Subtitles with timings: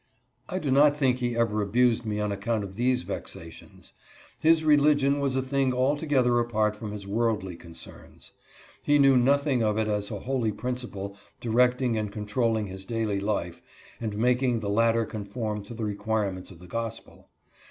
[0.49, 3.93] I do not think he ever abused me on account of these vexations.
[4.39, 8.31] His religion was a thing altogether apart from his worldly concerns.
[8.81, 13.61] He knew nothing of it as a holy principle directing and controlling his daily life
[13.99, 17.29] and making the latter conform to the require ments of the gospel.